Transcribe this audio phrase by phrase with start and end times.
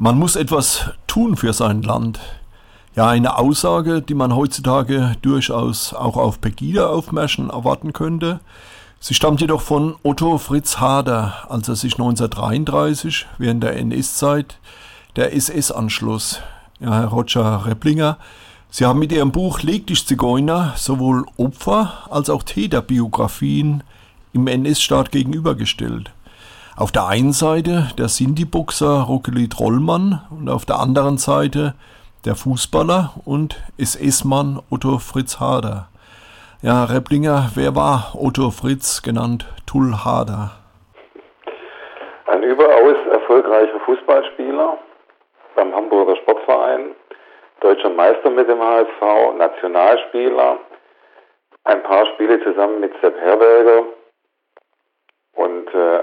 [0.00, 2.20] Man muss etwas tun für sein Land.
[2.94, 8.38] Ja, eine Aussage, die man heutzutage durchaus auch auf Pegida-Aufmärschen erwarten könnte.
[9.00, 14.60] Sie stammt jedoch von Otto Fritz Hader, als er sich 1933 während der NS-Zeit
[15.16, 16.42] der SS anschloss.
[16.78, 18.18] Ja, Herr Roger Repplinger,
[18.70, 23.82] Sie haben mit Ihrem Buch Leg dich Zigeuner sowohl Opfer als auch Täterbiografien
[24.32, 26.12] im NS-Staat gegenübergestellt.
[26.78, 31.74] Auf der einen Seite der Sinti-Boxer Rockeli Trollmann und auf der anderen Seite
[32.24, 35.88] der Fußballer und SS-Mann Otto Fritz Hader.
[36.62, 40.52] Ja, Repplinger, wer war Otto Fritz, genannt Tull Hader?
[42.26, 44.78] Ein überaus erfolgreicher Fußballspieler
[45.56, 46.94] beim Hamburger Sportverein,
[47.58, 50.58] deutscher Meister mit dem HSV, Nationalspieler,
[51.64, 53.82] ein paar Spiele zusammen mit Sepp Herberger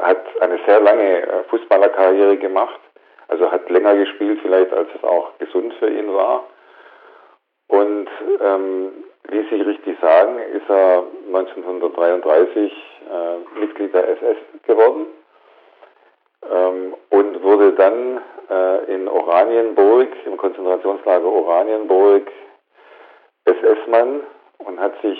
[0.06, 2.80] hat eine sehr lange äh, Fußballerkarriere gemacht.
[3.28, 6.44] Also hat länger gespielt vielleicht, als es auch gesund für ihn war.
[7.68, 8.08] Und
[8.40, 15.08] ähm, wie Sie richtig sagen, ist er 1933 äh, Mitglied der SS geworden
[16.52, 22.32] ähm, und wurde dann äh, in Oranienburg, im Konzentrationslager Oranienburg,
[23.46, 24.22] SS-Mann
[24.60, 25.20] und hat sich,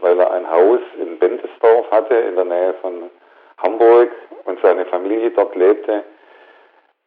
[0.00, 3.10] weil er ein Haus in Bentesdorf hatte, in der Nähe von
[3.58, 4.10] Hamburg
[4.44, 6.04] und seine Familie dort lebte,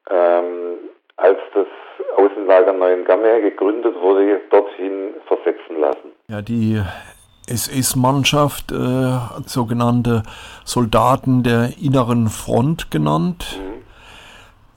[0.09, 0.77] ähm,
[1.17, 1.67] als das
[2.15, 6.11] Außenlager Neuengamme gegründet wurde, dorthin versetzen lassen.
[6.27, 6.81] Ja, die
[7.47, 10.23] SS-Mannschaft, äh, sogenannte
[10.65, 13.59] Soldaten der inneren Front genannt.
[13.59, 13.77] Mhm.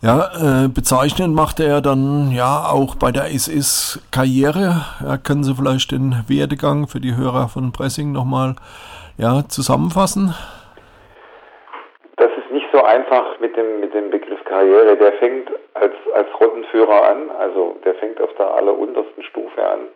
[0.03, 4.87] Ja, äh, bezeichnend machte er dann ja auch bei der SS-Karriere.
[5.05, 8.57] Ja, können Sie vielleicht den Werdegang für die Hörer von Pressing nochmal
[9.19, 10.35] ja, zusammenfassen?
[12.17, 14.97] Das ist nicht so einfach mit dem, mit dem Begriff Karriere.
[14.97, 19.89] Der fängt als, als Rottenführer an, also der fängt auf der alleruntersten Stufe an.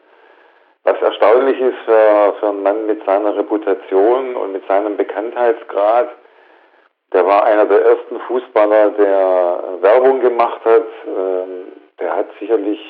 [0.84, 6.08] Was erstaunlich ist für, für einen Mann mit seiner Reputation und mit seinem Bekanntheitsgrad,
[7.12, 10.86] der war einer der ersten Fußballer, der Werbung gemacht hat.
[11.06, 12.80] Ähm, der hat sicherlich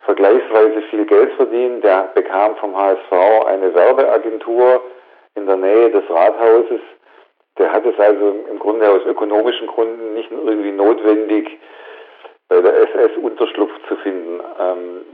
[0.00, 1.82] vergleichsweise viel Geld verdient.
[1.82, 3.12] Der bekam vom HSV
[3.46, 4.82] eine Werbeagentur
[5.36, 6.80] in der Nähe des Rathauses.
[7.72, 11.58] Hat es also im Grunde aus ökonomischen Gründen nicht irgendwie notwendig,
[12.48, 14.40] bei der SS Unterschlupf zu finden.
[14.58, 15.04] Ähm,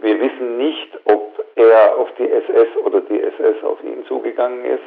[0.00, 4.84] wir wissen nicht, ob er auf die SS oder die SS auf ihn zugegangen ist.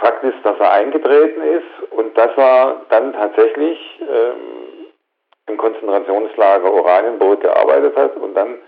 [0.00, 4.86] Fakt ist, dass er eingetreten ist und dass er dann tatsächlich ähm,
[5.48, 8.58] im Konzentrationslager Oranienburg gearbeitet hat und dann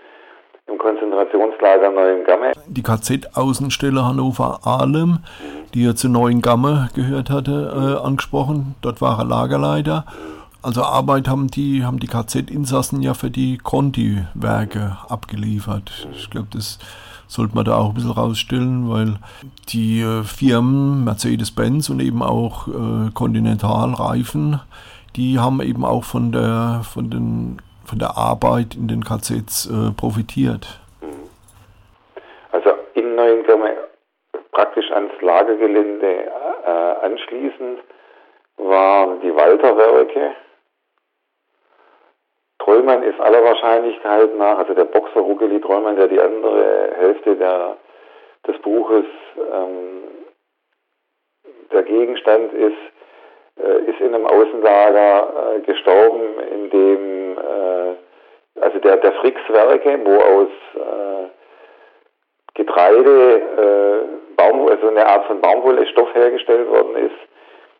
[0.67, 2.51] im Konzentrationslager Neuengamme.
[2.67, 5.19] Die KZ-Außenstelle Hannover-Ahlem,
[5.73, 8.75] die er zu Neuengamme gehört hatte, äh, angesprochen.
[8.81, 10.05] Dort war er Lagerleiter.
[10.61, 16.07] Also Arbeit haben die, haben die KZ-Insassen ja für die Conti-Werke abgeliefert.
[16.13, 16.79] Ich glaube, das
[17.27, 19.15] sollte man da auch ein bisschen rausstellen, weil
[19.69, 24.61] die äh, Firmen Mercedes-Benz und eben auch äh, Continental Reifen,
[25.17, 29.91] die haben eben auch von der, von den, von der Arbeit in den KZs äh,
[29.95, 30.79] profitiert.
[32.51, 33.77] Also in Neuengamme
[34.51, 36.25] praktisch ans Lagergelände
[36.65, 37.79] äh, anschließend
[38.57, 40.35] waren die Walterwerke,
[42.63, 47.77] Trollmann ist aller Wahrscheinlichkeit nach, also der Boxer Ruggeli Trollmann, der die andere Hälfte der,
[48.47, 49.05] des Buches
[49.37, 50.03] ähm,
[51.71, 52.77] der Gegenstand ist,
[53.55, 56.21] ist in einem Außenlager äh, gestorben,
[56.51, 61.29] in dem, äh, also der, der Frix-Werke, wo aus äh,
[62.55, 67.15] Getreide, äh, Baum, also eine Art von Baumwolle-Stoff hergestellt worden ist.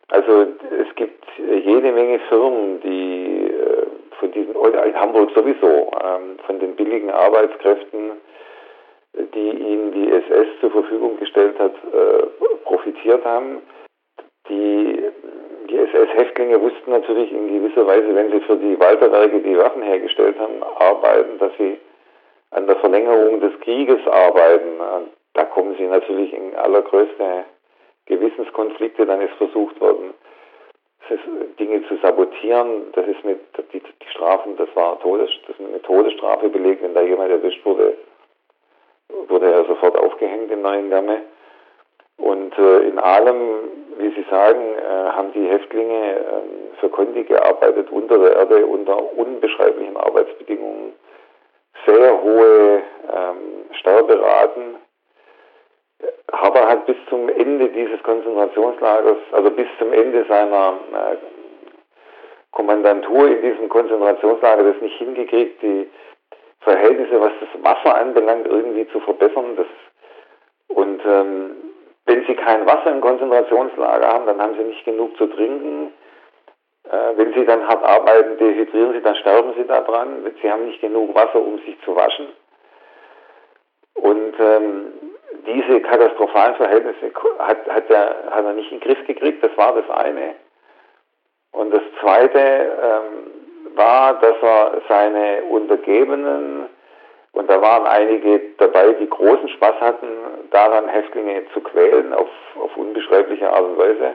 [0.08, 0.46] Also
[0.80, 3.86] es gibt jede Menge Firmen, die äh,
[4.18, 4.54] von diesen,
[4.94, 8.12] Hamburg sowieso, ähm, von den billigen Arbeitskräften,
[9.34, 12.26] die ihnen die SS zur Verfügung gestellt hat, äh,
[12.64, 13.62] profitiert haben.
[14.48, 15.02] Die,
[16.14, 20.38] die SS-Häftlinge wussten natürlich in gewisser Weise, wenn sie für die Walterwerke die Waffen hergestellt
[20.38, 21.78] haben, arbeiten, dass sie
[22.50, 24.80] an der Verlängerung des Krieges arbeiten.
[25.34, 27.44] Da kommen sie natürlich in allergrößte
[28.06, 29.06] Gewissenskonflikte.
[29.06, 30.14] Dann ist versucht worden,
[31.58, 33.40] Dinge zu sabotieren, das ist mit
[33.72, 37.96] die, die Strafen, das war Todes, das eine Todesstrafe belegt, wenn da jemand erwischt wurde,
[39.28, 41.22] wurde er sofort aufgehängt in Neuengamme.
[42.16, 43.68] Und äh, in allem,
[43.98, 48.96] wie Sie sagen, äh, haben die Häftlinge äh, für Conti gearbeitet unter der Erde, unter
[49.16, 50.92] unbeschreiblichen Arbeitsbedingungen,
[51.86, 52.82] sehr hohe
[53.12, 54.76] ähm, Sterberaten,
[56.32, 61.16] Haber hat bis zum Ende dieses Konzentrationslagers, also bis zum Ende seiner äh,
[62.50, 65.88] Kommandantur in diesem Konzentrationslager das nicht hingekriegt, die
[66.60, 69.56] Verhältnisse, was das Wasser anbelangt, irgendwie zu verbessern.
[69.56, 69.66] Das,
[70.68, 71.50] und ähm,
[72.24, 75.92] wenn sie kein Wasser im Konzentrationslager haben, dann haben sie nicht genug zu trinken.
[76.90, 80.24] Äh, wenn sie dann hart arbeiten, dehydrieren sie, dann sterben sie daran.
[80.42, 82.28] Sie haben nicht genug Wasser, um sich zu waschen.
[83.94, 84.92] Und ähm,
[85.46, 89.74] diese katastrophalen Verhältnisse hat, hat, er, hat er nicht in den Griff gekriegt, das war
[89.74, 90.34] das eine.
[91.52, 96.66] Und das zweite ähm, war, dass er seine Untergebenen,
[97.34, 100.06] und da waren einige dabei, die großen Spaß hatten,
[100.50, 102.28] daran Häftlinge zu quälen auf,
[102.60, 104.14] auf unbeschreibliche Art und Weise.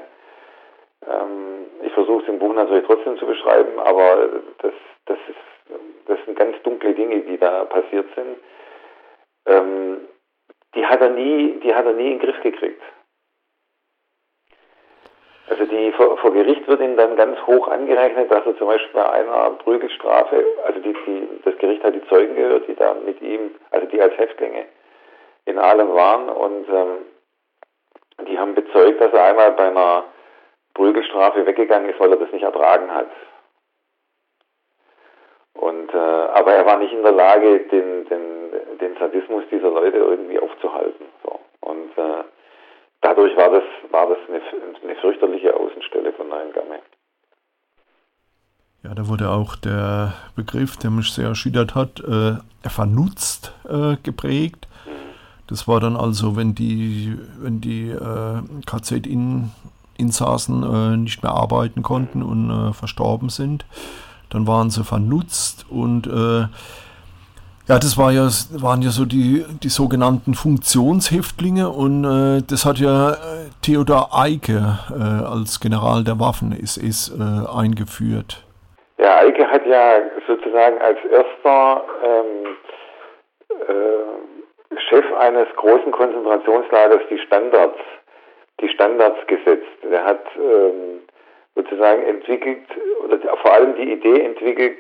[1.06, 4.30] Ähm, ich versuche es im Buch natürlich trotzdem zu beschreiben, aber
[4.60, 4.74] das,
[5.06, 5.78] das, ist,
[6.08, 8.38] das sind ganz dunkle Dinge, die da passiert sind.
[9.46, 9.98] Ähm,
[10.76, 12.82] die hat er nie, die hat er nie in den Griff gekriegt.
[15.80, 19.10] Die vor, vor, Gericht wird ihm dann ganz hoch angerechnet, dass er zum Beispiel bei
[19.10, 23.52] einer Prügelstrafe, also die, die, das Gericht hat die Zeugen gehört, die da mit ihm,
[23.72, 24.66] also die als Häftlinge
[25.46, 30.04] in allem waren und ähm, die haben bezeugt, dass er einmal bei einer
[30.74, 33.08] Prügelstrafe weggegangen ist, weil er das nicht ertragen hat.
[35.54, 39.98] Und, äh, aber er war nicht in der Lage, den, den, den Sadismus dieser Leute
[39.98, 41.06] irgendwie aufzuhalten.
[41.24, 41.40] So.
[41.62, 42.24] Und äh,
[43.10, 44.42] dadurch war das, war das eine,
[44.84, 46.80] eine fürchterliche Außenstelle von Neuengamme.
[48.84, 52.38] Ja, da wurde auch der Begriff, der mich sehr erschüttert hat, äh,
[52.70, 54.68] vernutzt äh, geprägt.
[55.48, 62.22] Das war dann also, wenn die, wenn die äh, KZ-Insassen äh, nicht mehr arbeiten konnten
[62.22, 63.66] und äh, verstorben sind,
[64.30, 66.46] dann waren sie vernutzt und äh,
[67.70, 68.26] ja, das war ja,
[68.60, 73.16] waren ja so die, die sogenannten Funktionshäftlinge und äh, das hat ja äh,
[73.62, 78.44] Theodor Eike äh, als General der Waffen-SS äh, eingeführt.
[78.98, 82.58] Ja, Eike hat ja sozusagen als erster ähm,
[83.70, 87.78] äh, Chef eines großen Konzentrationslagers die Standards,
[88.62, 89.78] die Standards gesetzt.
[89.90, 91.02] Er hat ähm,
[91.54, 92.66] sozusagen entwickelt,
[93.06, 94.80] oder vor allem die Idee entwickelt,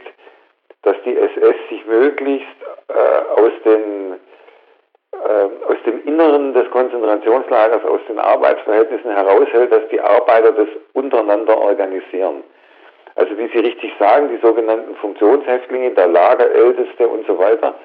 [0.81, 2.58] dass die SS sich möglichst
[2.89, 4.13] äh, aus, den,
[5.13, 11.57] äh, aus dem Inneren des Konzentrationslagers, aus den Arbeitsverhältnissen heraushält, dass die Arbeiter das untereinander
[11.57, 12.43] organisieren.
[13.15, 17.75] Also wie Sie richtig sagen, die sogenannten Funktionshäftlinge, der Lagerälteste und so weiter,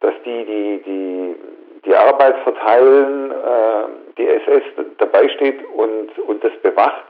[0.00, 1.36] dass die die, die,
[1.84, 3.84] die Arbeit verteilen, äh,
[4.18, 4.62] die SS
[4.98, 7.04] dabei steht und, und das bewacht,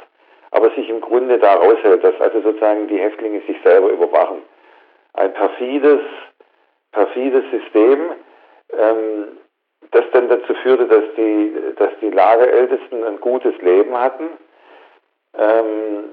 [0.50, 4.42] aber sich im Grunde da raushält, dass also sozusagen die Häftlinge sich selber überwachen.
[5.14, 6.00] Ein perfides,
[6.96, 8.12] perfides System,
[8.72, 9.38] ähm,
[9.90, 14.28] das dann dazu führte, dass die, dass die Lagerältesten ein gutes Leben hatten.
[15.38, 16.04] Ähm,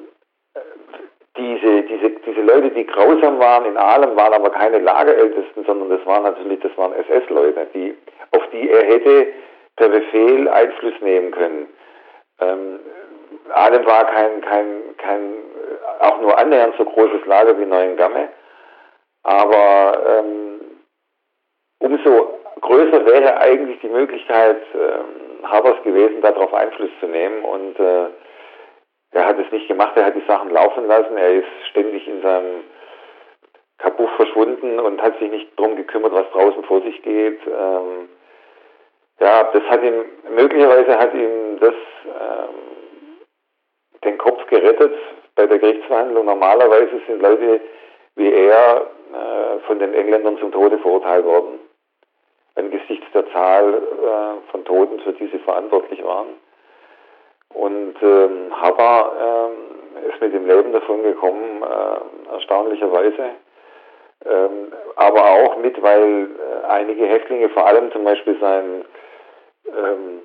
[1.36, 6.06] diese, diese, diese Leute, die grausam waren in allem, waren aber keine Lagerältesten, sondern das
[6.06, 7.98] waren natürlich, das waren SS-Leute, die,
[8.32, 9.28] auf die er hätte
[9.78, 11.68] per Befehl Einfluss nehmen können.
[12.40, 12.80] Ähm,
[13.54, 15.34] Ahlem war kein, kein, kein,
[16.02, 18.30] auch nur annähernd so großes Lager wie Neuengamme,
[19.24, 20.63] aber ähm,
[21.84, 27.44] umso größer wäre eigentlich die Möglichkeit ähm, Habers gewesen, darauf Einfluss zu nehmen.
[27.44, 28.06] Und äh,
[29.12, 31.18] er hat es nicht gemacht, er hat die Sachen laufen lassen.
[31.18, 32.64] Er ist ständig in seinem
[33.80, 37.40] Kabuff verschwunden und hat sich nicht darum gekümmert, was draußen vor sich geht.
[37.48, 38.08] Ähm,
[39.20, 41.76] ja, das hat ihm, möglicherweise hat ihm das
[42.06, 43.20] ähm,
[44.06, 44.94] den Kopf gerettet
[45.36, 46.26] bei der Gerichtsverhandlung.
[46.26, 47.60] Normalerweise sind Leute
[48.16, 51.60] wie er äh, von den Engländern zum Tode verurteilt worden
[52.56, 56.30] angesichts der Zahl äh, von Toten, für die sie verantwortlich waren.
[57.54, 63.30] Und ähm, Haber ähm, ist mit dem Leben davon gekommen, äh, erstaunlicherweise.
[64.26, 68.86] Ähm, aber auch mit, weil äh, einige Häftlinge, vor allem zum Beispiel sein,
[69.68, 70.22] ähm,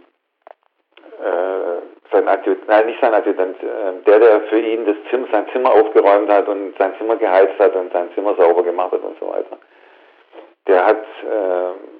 [1.21, 5.47] äh, sein Adjutant, nein, nicht sein Adjutant, äh, der, der für ihn das Zimmer, sein
[5.53, 9.19] Zimmer aufgeräumt hat und sein Zimmer geheizt hat und sein Zimmer sauber gemacht hat und
[9.19, 9.59] so weiter,
[10.67, 11.98] der hat äh,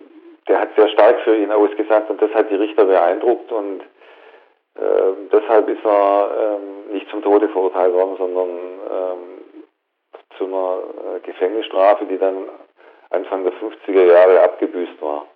[0.49, 3.81] der hat sehr stark für ihn ausgesagt und das hat die Richter beeindruckt und
[4.75, 9.65] äh, deshalb ist er ähm, nicht zum Tode verurteilt worden, sondern ähm,
[10.37, 10.79] zu einer
[11.17, 12.49] äh, Gefängnisstrafe, die dann
[13.11, 15.27] Anfang der 50er Jahre abgebüßt war.